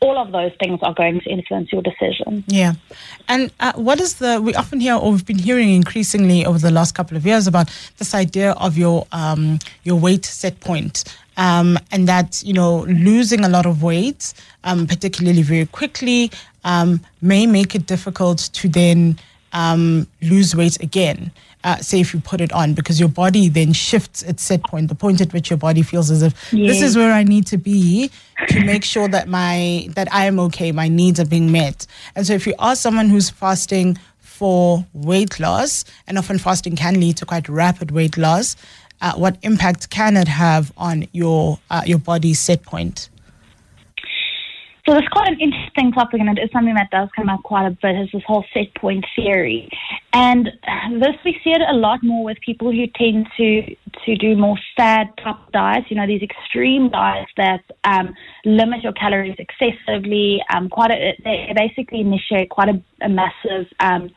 All 0.00 0.18
of 0.18 0.30
those 0.32 0.52
things 0.60 0.78
are 0.82 0.94
going 0.94 1.20
to 1.20 1.30
influence 1.30 1.72
your 1.72 1.82
decision. 1.82 2.44
Yeah. 2.46 2.74
And 3.28 3.50
uh, 3.60 3.72
what 3.74 4.00
is 4.00 4.16
the, 4.16 4.40
we 4.42 4.54
often 4.54 4.80
hear, 4.80 4.94
or 4.94 5.12
we've 5.12 5.24
been 5.26 5.38
hearing 5.38 5.70
increasingly 5.70 6.44
over 6.44 6.58
the 6.58 6.70
last 6.70 6.94
couple 6.94 7.16
of 7.16 7.24
years 7.24 7.46
about 7.46 7.70
this 7.98 8.14
idea 8.14 8.52
of 8.52 8.76
your, 8.76 9.06
um, 9.12 9.58
your 9.84 9.98
weight 9.98 10.24
set 10.24 10.60
point. 10.60 11.04
Um, 11.38 11.78
and 11.92 12.08
that, 12.08 12.42
you 12.42 12.52
know, 12.52 12.80
losing 12.84 13.44
a 13.44 13.48
lot 13.48 13.66
of 13.66 13.82
weight, 13.82 14.32
um, 14.64 14.86
particularly 14.86 15.42
very 15.42 15.66
quickly, 15.66 16.30
um, 16.64 17.00
may 17.20 17.46
make 17.46 17.74
it 17.74 17.86
difficult 17.86 18.38
to 18.54 18.68
then 18.68 19.18
um, 19.56 20.06
lose 20.20 20.54
weight 20.54 20.76
again 20.82 21.32
uh, 21.66 21.76
say 21.78 21.98
if 22.00 22.14
you 22.14 22.20
put 22.20 22.40
it 22.40 22.52
on 22.52 22.74
because 22.74 23.00
your 23.00 23.08
body 23.08 23.48
then 23.48 23.72
shifts 23.72 24.22
its 24.22 24.44
set 24.44 24.62
point, 24.62 24.88
the 24.88 24.94
point 24.94 25.20
at 25.20 25.32
which 25.32 25.50
your 25.50 25.56
body 25.56 25.82
feels 25.82 26.12
as 26.12 26.22
if 26.22 26.52
yes. 26.52 26.74
this 26.74 26.82
is 26.82 26.96
where 26.96 27.12
I 27.12 27.24
need 27.24 27.44
to 27.48 27.58
be 27.58 28.08
to 28.48 28.64
make 28.64 28.84
sure 28.84 29.08
that 29.08 29.26
my 29.26 29.88
that 29.96 30.06
I 30.12 30.26
am 30.26 30.38
okay, 30.46 30.70
my 30.70 30.86
needs 30.86 31.18
are 31.18 31.26
being 31.26 31.50
met. 31.50 31.84
And 32.14 32.24
so 32.24 32.34
if 32.34 32.46
you 32.46 32.54
are 32.60 32.76
someone 32.76 33.08
who's 33.08 33.30
fasting 33.30 33.98
for 34.20 34.86
weight 34.92 35.40
loss, 35.40 35.84
and 36.06 36.18
often 36.18 36.38
fasting 36.38 36.76
can 36.76 37.00
lead 37.00 37.16
to 37.16 37.26
quite 37.26 37.48
rapid 37.48 37.90
weight 37.90 38.16
loss, 38.16 38.54
uh, 39.00 39.14
what 39.14 39.36
impact 39.42 39.90
can 39.90 40.16
it 40.16 40.28
have 40.28 40.72
on 40.76 41.08
your 41.10 41.58
uh, 41.68 41.82
your 41.84 41.98
body's 41.98 42.38
set 42.38 42.62
point? 42.62 43.08
So 44.86 44.96
it's 44.96 45.08
quite 45.08 45.32
an 45.32 45.40
interesting 45.40 45.90
topic, 45.90 46.20
and 46.20 46.38
it 46.38 46.40
is 46.40 46.50
something 46.52 46.74
that 46.74 46.90
does 46.92 47.08
come 47.16 47.28
up 47.28 47.42
quite 47.42 47.66
a 47.66 47.70
bit. 47.70 47.96
Is 47.96 48.08
this 48.12 48.22
whole 48.24 48.44
set 48.54 48.72
point 48.76 49.04
theory, 49.16 49.68
and 50.12 50.46
this 51.00 51.16
we 51.24 51.40
see 51.42 51.50
it 51.50 51.60
a 51.68 51.74
lot 51.74 52.04
more 52.04 52.22
with 52.22 52.38
people 52.40 52.70
who 52.70 52.86
tend 52.94 53.26
to 53.36 53.76
to 54.04 54.16
do 54.16 54.36
more 54.36 54.56
fad 54.76 55.08
type 55.22 55.36
diets. 55.52 55.86
You 55.90 55.96
know, 55.96 56.06
these 56.06 56.22
extreme 56.22 56.88
diets 56.90 57.32
that 57.36 57.64
um, 57.82 58.14
limit 58.44 58.84
your 58.84 58.92
calories 58.92 59.36
excessively. 59.40 60.40
Um, 60.54 60.68
quite 60.68 60.92
a, 60.92 61.16
they 61.24 61.52
basically 61.56 62.00
initiate 62.00 62.50
quite 62.50 62.68
a, 62.68 62.80
a 63.04 63.08
massive. 63.08 63.66
Um, 63.80 64.10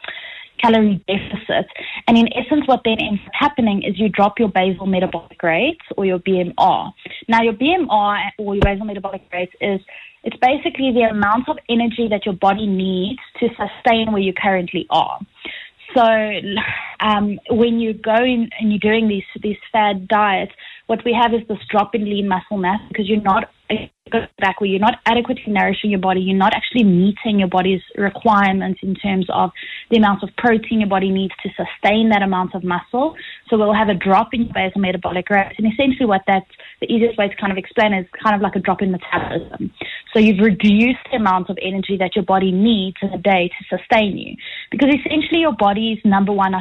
calorie 0.61 1.01
deficit. 1.07 1.67
And 2.07 2.17
in 2.17 2.27
essence, 2.33 2.67
what 2.67 2.81
then 2.83 2.97
ends 2.99 3.21
up 3.25 3.31
happening 3.33 3.81
is 3.83 3.97
you 3.97 4.09
drop 4.09 4.39
your 4.39 4.49
basal 4.49 4.87
metabolic 4.87 5.41
rate 5.41 5.79
or 5.95 6.05
your 6.05 6.19
BMR. 6.19 6.91
Now, 7.29 7.41
your 7.41 7.53
BMR 7.53 8.31
or 8.37 8.55
your 8.55 8.61
basal 8.61 8.85
metabolic 8.85 9.21
rate 9.31 9.51
is 9.61 9.79
it's 10.23 10.37
basically 10.37 10.91
the 10.91 11.07
amount 11.09 11.49
of 11.49 11.57
energy 11.69 12.07
that 12.09 12.25
your 12.25 12.35
body 12.35 12.67
needs 12.67 13.19
to 13.39 13.47
sustain 13.49 14.11
where 14.11 14.21
you 14.21 14.33
currently 14.33 14.85
are. 14.89 15.19
So 15.95 16.03
um, 16.99 17.39
when 17.49 17.79
you 17.79 17.93
go 17.93 18.15
in 18.15 18.49
and 18.59 18.71
you're 18.71 18.79
doing 18.79 19.07
these 19.07 19.23
these 19.41 19.57
fad 19.71 20.07
diets, 20.07 20.51
what 20.87 21.03
we 21.03 21.17
have 21.19 21.33
is 21.33 21.47
this 21.47 21.57
drop 21.69 21.95
in 21.95 22.05
lean 22.05 22.27
muscle 22.27 22.57
mass 22.57 22.79
because 22.89 23.07
you're 23.07 23.21
not 23.21 23.49
back 24.39 24.61
where 24.61 24.69
you're 24.69 24.79
not 24.79 24.99
adequately 25.05 25.43
nourishing 25.47 25.89
your 25.89 25.99
body, 25.99 26.21
you're 26.21 26.37
not 26.37 26.53
actually 26.53 26.83
meeting 26.83 27.39
your 27.39 27.47
body's 27.47 27.81
requirements 27.95 28.79
in 28.83 28.95
terms 28.95 29.25
of 29.29 29.51
the 29.89 29.97
amount 29.97 30.23
of 30.23 30.29
protein 30.37 30.79
your 30.81 30.89
body 30.89 31.09
needs 31.09 31.33
to 31.43 31.49
sustain 31.49 32.09
that 32.09 32.21
amount 32.21 32.55
of 32.55 32.63
muscle. 32.63 33.15
So 33.49 33.57
we'll 33.57 33.73
have 33.73 33.89
a 33.89 33.93
drop 33.93 34.29
in 34.33 34.43
your 34.43 34.53
basal 34.53 34.81
metabolic 34.81 35.29
rate. 35.29 35.53
And 35.57 35.71
essentially 35.71 36.05
what 36.05 36.21
that's 36.27 36.49
the 36.81 36.87
easiest 36.91 37.17
way 37.17 37.27
to 37.27 37.35
kind 37.35 37.51
of 37.51 37.57
explain 37.57 37.93
is 37.93 38.05
kind 38.23 38.35
of 38.35 38.41
like 38.41 38.55
a 38.55 38.59
drop 38.59 38.81
in 38.81 38.91
metabolism. 38.91 39.71
So 40.13 40.19
you've 40.19 40.39
reduced 40.43 41.05
the 41.11 41.17
amount 41.17 41.49
of 41.49 41.57
energy 41.61 41.97
that 41.97 42.15
your 42.15 42.25
body 42.25 42.51
needs 42.51 42.97
in 43.01 43.09
a 43.09 43.17
day 43.17 43.49
to 43.49 43.77
sustain 43.77 44.17
you. 44.17 44.35
Because 44.71 44.89
essentially 44.89 45.41
your 45.41 45.55
body's 45.57 45.99
number 46.03 46.31
one 46.31 46.53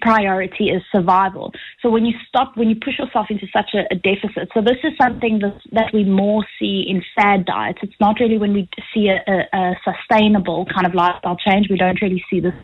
priority 0.00 0.70
is 0.70 0.82
survival. 0.92 1.52
So 1.82 1.90
when 1.90 2.04
you 2.04 2.14
stop, 2.28 2.56
when 2.56 2.68
you 2.68 2.76
push 2.76 2.98
yourself 2.98 3.26
into 3.30 3.46
such 3.52 3.70
a, 3.74 3.82
a 3.90 3.96
deficit, 3.96 4.50
so 4.54 4.60
this 4.60 4.78
is 4.84 4.92
something 5.00 5.40
that, 5.40 5.60
that 5.72 5.92
we 5.92 6.04
more 6.04 6.44
see 6.58 6.84
in 6.88 7.02
fad 7.16 7.44
diets. 7.44 7.78
It's 7.82 8.00
not 8.00 8.20
really 8.20 8.38
when 8.38 8.52
we 8.52 8.68
see 8.92 9.08
a, 9.08 9.18
a, 9.30 9.58
a 9.58 9.74
sustainable 9.84 10.66
kind 10.74 10.86
of 10.86 10.94
lifestyle 10.94 11.36
change. 11.36 11.68
We 11.70 11.76
don't 11.76 12.00
really 12.00 12.24
see 12.30 12.40
this 12.40 12.54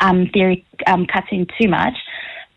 um, 0.00 0.28
theory 0.32 0.64
um, 0.86 1.06
cutting 1.06 1.46
too 1.60 1.68
much. 1.68 1.94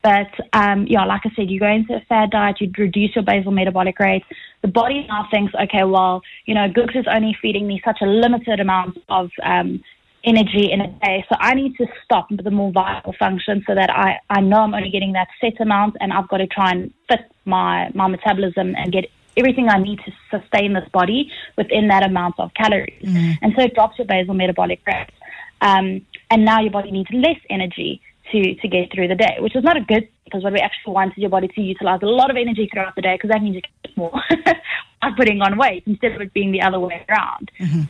But 0.01 0.31
um, 0.53 0.87
yeah, 0.87 1.05
like 1.05 1.21
I 1.25 1.29
said, 1.35 1.49
you 1.49 1.59
go 1.59 1.67
into 1.67 1.93
a 1.93 2.01
fad 2.07 2.31
diet, 2.31 2.61
you 2.61 2.71
reduce 2.77 3.15
your 3.15 3.23
basal 3.23 3.51
metabolic 3.51 3.99
rate. 3.99 4.23
The 4.61 4.69
body 4.69 5.05
now 5.09 5.27
thinks, 5.29 5.53
okay, 5.53 5.83
well, 5.83 6.21
you 6.45 6.55
know, 6.55 6.67
Googs 6.69 6.97
is 6.97 7.05
only 7.11 7.35
feeding 7.41 7.67
me 7.67 7.81
such 7.83 7.97
a 8.01 8.05
limited 8.05 8.59
amount 8.59 8.97
of 9.09 9.29
um, 9.43 9.83
energy 10.23 10.71
in 10.71 10.81
a 10.81 10.87
day. 10.87 11.25
So 11.29 11.35
I 11.39 11.53
need 11.53 11.75
to 11.77 11.87
stop 12.03 12.27
the 12.29 12.51
more 12.51 12.71
vital 12.71 13.13
function 13.17 13.63
so 13.65 13.75
that 13.75 13.89
I, 13.89 14.19
I 14.29 14.41
know 14.41 14.57
I'm 14.57 14.73
only 14.73 14.89
getting 14.89 15.13
that 15.13 15.27
set 15.39 15.59
amount 15.61 15.95
and 16.01 16.11
I've 16.11 16.27
got 16.27 16.37
to 16.37 16.47
try 16.47 16.71
and 16.71 16.93
fit 17.07 17.21
my, 17.45 17.89
my 17.93 18.07
metabolism 18.07 18.75
and 18.75 18.91
get 18.91 19.05
everything 19.37 19.69
I 19.69 19.79
need 19.79 19.99
to 20.05 20.11
sustain 20.29 20.73
this 20.73 20.87
body 20.89 21.31
within 21.57 21.87
that 21.87 22.03
amount 22.03 22.35
of 22.39 22.53
calories. 22.53 23.01
Mm. 23.01 23.37
And 23.41 23.53
so 23.55 23.63
it 23.63 23.73
drops 23.73 23.97
your 23.97 24.07
basal 24.07 24.33
metabolic 24.33 24.81
rate. 24.85 25.07
Um, 25.61 26.05
and 26.29 26.45
now 26.45 26.59
your 26.59 26.71
body 26.71 26.91
needs 26.91 27.09
less 27.11 27.39
energy 27.49 28.01
to, 28.31 28.55
to 28.55 28.67
get 28.67 28.91
through 28.93 29.07
the 29.07 29.15
day, 29.15 29.37
which 29.39 29.55
is 29.55 29.63
not 29.63 29.77
a 29.77 29.81
good 29.81 30.07
because 30.25 30.43
what 30.43 30.53
we 30.53 30.59
actually 30.59 30.93
want 30.93 31.11
is 31.13 31.17
your 31.17 31.29
body 31.29 31.47
to 31.47 31.61
utilize 31.61 31.99
a 32.03 32.05
lot 32.05 32.29
of 32.29 32.37
energy 32.37 32.69
throughout 32.71 32.95
the 32.95 33.01
day 33.01 33.15
because 33.15 33.31
that 33.31 33.41
means 33.41 33.55
you 33.55 33.61
get 33.61 33.97
more 33.97 34.11
by 35.01 35.09
putting 35.17 35.41
on 35.41 35.57
weight 35.57 35.83
instead 35.87 36.11
of 36.11 36.21
it 36.21 36.31
being 36.33 36.51
the 36.51 36.61
other 36.61 36.79
way 36.79 37.03
around. 37.09 37.51
Mm-hmm. 37.59 37.81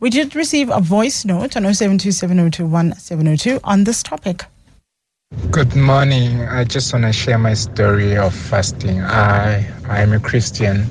We 0.00 0.10
did 0.10 0.34
receive 0.36 0.70
a 0.70 0.80
voice 0.80 1.24
note 1.24 1.56
on 1.56 1.64
0727021702 1.64 3.60
on 3.64 3.84
this 3.84 4.02
topic. 4.02 4.44
Good 5.50 5.76
morning. 5.76 6.40
I 6.42 6.64
just 6.64 6.92
want 6.92 7.04
to 7.04 7.12
share 7.12 7.38
my 7.38 7.54
story 7.54 8.16
of 8.16 8.34
fasting. 8.34 9.02
I 9.02 9.66
I 9.86 10.00
am 10.00 10.12
a 10.12 10.20
Christian 10.20 10.86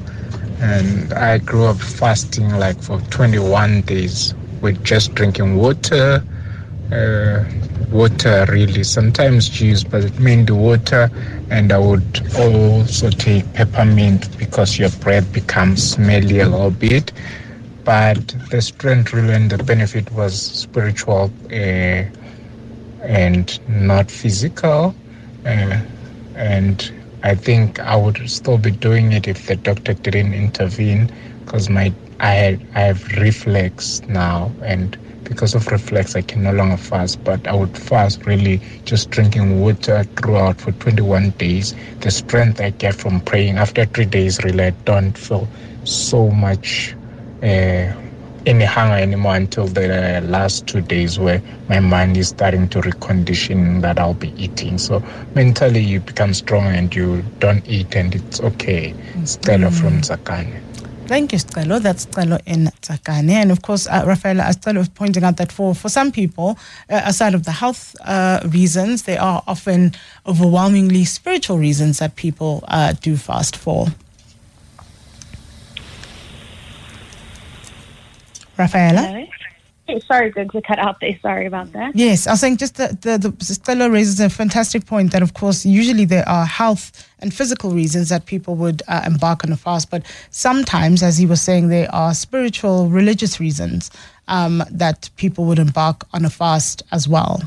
and 0.62 1.12
I 1.14 1.40
grew 1.40 1.66
up 1.66 1.78
fasting 1.78 2.50
like 2.52 2.82
for 2.82 3.00
21 3.02 3.82
days 3.82 4.36
with 4.62 4.84
just 4.84 5.16
drinking 5.16 5.56
water, 5.58 6.24
uh, 6.92 7.44
water 7.92 8.46
really, 8.50 8.84
sometimes 8.84 9.50
juice, 9.50 9.84
but 9.84 10.20
mainly 10.20 10.54
water. 10.54 11.10
And 11.50 11.72
I 11.72 11.80
would 11.80 12.22
also 12.38 13.10
take 13.10 13.52
peppermint 13.54 14.38
because 14.38 14.78
your 14.78 14.90
breath 15.02 15.32
becomes 15.34 15.92
smelly 15.92 16.40
a 16.40 16.48
little 16.48 16.72
bit 16.72 17.12
but 17.88 18.28
the 18.52 18.62
strength 18.62 19.14
really 19.16 19.34
and 19.34 19.52
the 19.52 19.64
benefit 19.64 20.12
was 20.14 20.40
spiritual 20.42 21.32
uh, 21.54 22.04
and 23.04 23.60
not 23.70 24.12
physical. 24.12 24.96
Uh, 25.46 25.82
and 26.36 26.92
I 27.24 27.36
think 27.36 27.80
I 27.80 27.96
would 27.96 28.30
still 28.30 28.58
be 28.60 28.72
doing 28.72 29.14
it 29.14 29.28
if 29.28 29.48
the 29.48 29.56
doctor 29.56 29.94
didn't 29.94 30.34
intervene 30.34 31.12
because 31.46 31.70
my 31.70 31.94
I 32.20 32.60
I 32.76 32.82
have 32.82 33.08
reflex 33.18 34.02
now 34.10 34.52
and 34.64 34.98
because 35.24 35.56
of 35.56 35.68
reflex 35.68 36.16
I 36.16 36.22
can 36.24 36.44
no 36.44 36.52
longer 36.52 36.78
fast 36.78 37.24
but 37.24 37.48
I 37.48 37.56
would 37.56 37.78
fast 37.78 38.26
really 38.28 38.62
just 38.86 39.12
drinking 39.12 39.62
water 39.62 40.04
throughout 40.18 40.62
for 40.62 40.74
21 40.74 41.32
days 41.32 41.76
the 42.02 42.12
strength 42.12 42.62
I 42.62 42.72
get 42.72 42.96
from 42.96 43.22
praying 43.22 43.58
after 43.58 43.86
3 43.86 44.06
days 44.06 44.44
really 44.44 44.66
I 44.66 44.72
don't 44.86 45.18
feel 45.18 45.48
so 45.86 46.30
much 46.32 46.97
uh, 47.44 47.94
any 48.48 48.64
hunger 48.64 48.96
anymore 48.96 49.36
until 49.36 49.68
the 49.68 50.22
last 50.26 50.68
two 50.68 50.82
days 50.82 51.20
where 51.20 51.42
my 51.68 51.80
mind 51.80 52.16
is 52.16 52.30
starting 52.30 52.70
to 52.70 52.80
recondition 52.82 53.82
that 53.82 54.00
I'll 54.00 54.14
be 54.14 54.34
eating. 54.42 54.78
So 54.78 55.04
mentally 55.36 55.82
you 55.82 56.00
become 56.00 56.34
strong 56.34 56.66
and 56.66 56.94
you 56.96 57.24
don't 57.40 57.68
eat 57.68 57.96
and 57.96 58.16
it's 58.16 58.40
okay. 58.40 58.94
Stella 59.26 59.68
mm. 59.68 59.80
from 59.80 60.02
Tsakane. 60.02 60.62
Thank 61.08 61.32
you, 61.32 61.40
Stelo. 61.40 61.82
That's 61.82 62.06
Stelo 62.06 62.40
in 62.46 62.66
Tsakane. 62.82 63.30
And 63.30 63.52
of 63.52 63.62
course, 63.62 63.88
uh, 63.88 64.04
Raffaella, 64.04 64.42
as 64.42 64.58
Stelo 64.58 64.80
was 64.80 64.90
pointing 64.90 65.24
out 65.24 65.38
that 65.38 65.54
for, 65.54 65.74
for 65.74 65.88
some 65.88 66.12
people, 66.12 66.58
uh, 66.90 67.02
aside 67.06 67.34
of 67.34 67.44
the 67.44 67.52
health 67.52 67.96
uh, 68.04 68.42
reasons, 68.50 69.04
there 69.04 69.22
are 69.22 69.42
often 69.48 69.94
overwhelmingly 70.26 71.06
spiritual 71.06 71.58
reasons 71.60 72.00
that 72.00 72.18
people 72.18 72.64
uh, 72.68 72.94
do 73.02 73.16
fast 73.16 73.56
for. 73.56 73.88
Raffaella? 78.58 79.28
sorry, 80.06 80.32
Googs, 80.32 80.54
we 80.54 80.62
cut 80.62 80.80
out 80.80 81.00
there. 81.00 81.18
Sorry 81.22 81.46
about 81.46 81.72
that. 81.74 81.96
Yes, 81.96 82.28
I 82.28 82.32
was 82.32 82.42
saying 82.42 82.58
just 82.58 82.76
the, 82.76 82.98
the, 83.02 83.30
the 83.30 83.46
Stella 83.46 83.90
raises 83.90 84.20
a 84.20 84.30
fantastic 84.30 84.86
point 84.86 85.12
that, 85.14 85.22
of 85.22 85.34
course, 85.34 85.66
usually 85.66 86.06
there 86.06 86.28
are 86.28 86.46
health 86.46 87.08
and 87.20 87.34
physical 87.34 87.72
reasons 87.72 88.10
that 88.10 88.26
people 88.26 88.56
would 88.56 88.82
uh, 88.88 89.04
embark 89.06 89.44
on 89.44 89.52
a 89.52 89.58
fast, 89.58 89.90
but 89.90 90.06
sometimes, 90.30 91.02
as 91.04 91.18
he 91.18 91.26
was 91.26 91.42
saying, 91.42 91.70
there 91.70 91.94
are 91.94 92.14
spiritual, 92.14 92.90
religious 92.90 93.40
reasons 93.40 93.90
um, 94.28 94.64
that 94.70 95.10
people 95.16 95.46
would 95.46 95.60
embark 95.60 96.06
on 96.14 96.26
a 96.26 96.30
fast 96.30 96.84
as 96.92 97.08
well. 97.08 97.42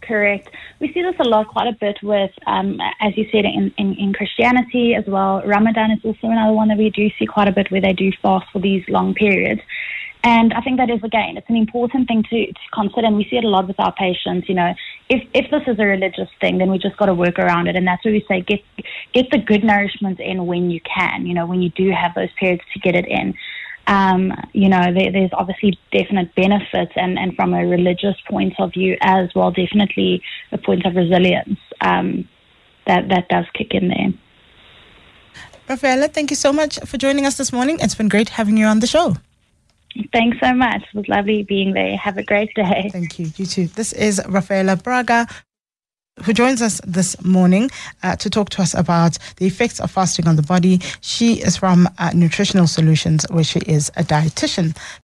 Correct. 0.00 0.48
We 0.80 0.92
see 0.92 1.00
this 1.00 1.14
a 1.20 1.24
lot, 1.24 1.46
quite 1.48 1.68
a 1.68 1.76
bit 1.78 1.98
with, 2.02 2.32
um, 2.46 2.80
as 3.00 3.16
you 3.16 3.28
said, 3.30 3.44
in, 3.44 3.72
in, 3.78 3.94
in, 3.94 4.12
Christianity 4.12 4.96
as 4.96 5.06
well. 5.06 5.42
Ramadan 5.46 5.92
is 5.92 6.00
also 6.04 6.26
another 6.26 6.52
one 6.52 6.68
that 6.68 6.78
we 6.78 6.90
do 6.90 7.08
see 7.18 7.26
quite 7.26 7.46
a 7.46 7.52
bit 7.52 7.70
where 7.70 7.80
they 7.80 7.92
do 7.92 8.10
fast 8.20 8.46
for 8.52 8.58
these 8.58 8.82
long 8.88 9.14
periods. 9.14 9.60
And 10.24 10.54
I 10.54 10.60
think 10.60 10.76
that 10.78 10.88
is, 10.88 11.02
again, 11.02 11.36
it's 11.36 11.48
an 11.48 11.56
important 11.56 12.06
thing 12.06 12.22
to, 12.30 12.46
to 12.46 12.60
consider. 12.72 13.06
And 13.06 13.16
we 13.16 13.26
see 13.28 13.36
it 13.36 13.44
a 13.44 13.48
lot 13.48 13.66
with 13.66 13.80
our 13.80 13.92
patients. 13.92 14.48
You 14.48 14.54
know, 14.54 14.72
if, 15.08 15.26
if 15.34 15.50
this 15.50 15.62
is 15.66 15.80
a 15.80 15.84
religious 15.84 16.28
thing, 16.40 16.58
then 16.58 16.70
we 16.70 16.78
just 16.78 16.96
got 16.96 17.06
to 17.06 17.14
work 17.14 17.40
around 17.40 17.66
it. 17.66 17.74
And 17.74 17.86
that's 17.86 18.04
where 18.04 18.14
we 18.14 18.24
say 18.28 18.40
get, 18.40 18.60
get 19.12 19.30
the 19.30 19.38
good 19.38 19.64
nourishment 19.64 20.20
in 20.20 20.46
when 20.46 20.70
you 20.70 20.80
can, 20.82 21.26
you 21.26 21.34
know, 21.34 21.44
when 21.46 21.60
you 21.60 21.70
do 21.70 21.90
have 21.90 22.14
those 22.14 22.30
periods 22.38 22.62
to 22.72 22.78
get 22.78 22.94
it 22.94 23.06
in. 23.08 23.34
Um, 23.88 24.32
you 24.52 24.68
know, 24.68 24.94
there, 24.94 25.10
there's 25.10 25.32
obviously 25.32 25.76
definite 25.90 26.32
benefits, 26.36 26.92
and, 26.94 27.18
and 27.18 27.34
from 27.34 27.52
a 27.52 27.66
religious 27.66 28.14
point 28.30 28.54
of 28.60 28.72
view 28.72 28.96
as 29.00 29.28
well, 29.34 29.50
definitely 29.50 30.22
a 30.52 30.58
point 30.58 30.86
of 30.86 30.94
resilience 30.94 31.58
um, 31.80 32.28
that, 32.86 33.08
that 33.08 33.28
does 33.28 33.46
kick 33.54 33.74
in 33.74 33.88
there. 33.88 34.12
Raffaella, 35.68 36.12
thank 36.12 36.30
you 36.30 36.36
so 36.36 36.52
much 36.52 36.78
for 36.86 36.96
joining 36.96 37.26
us 37.26 37.36
this 37.36 37.52
morning. 37.52 37.78
It's 37.80 37.96
been 37.96 38.08
great 38.08 38.28
having 38.28 38.56
you 38.56 38.66
on 38.66 38.78
the 38.78 38.86
show. 38.86 39.16
Thanks 40.12 40.38
so 40.40 40.54
much. 40.54 40.82
It 40.82 40.94
was 40.94 41.08
lovely 41.08 41.42
being 41.42 41.72
there. 41.72 41.96
Have 41.96 42.18
a 42.18 42.22
great 42.22 42.54
day. 42.54 42.88
Thank 42.92 43.18
you. 43.18 43.30
You 43.36 43.46
too. 43.46 43.66
This 43.68 43.92
is 43.92 44.20
Raffaella 44.20 44.82
Braga 44.82 45.26
who 46.24 46.32
joins 46.32 46.60
us 46.60 46.80
this 46.86 47.22
morning 47.24 47.70
uh, 48.02 48.16
to 48.16 48.28
talk 48.28 48.50
to 48.50 48.62
us 48.62 48.74
about 48.74 49.16
the 49.36 49.46
effects 49.46 49.80
of 49.80 49.90
fasting 49.90 50.28
on 50.28 50.36
the 50.36 50.42
body. 50.42 50.78
She 51.00 51.34
is 51.34 51.56
from 51.56 51.88
uh, 51.98 52.10
Nutritional 52.14 52.66
Solutions, 52.66 53.24
where 53.30 53.44
she 53.44 53.60
is 53.60 53.90
a 53.96 54.02
dietitian. 54.02 54.76